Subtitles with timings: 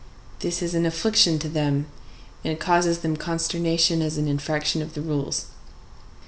[0.39, 1.85] This is an affliction to them,
[2.43, 5.49] and causes them consternation as an infraction of the rules.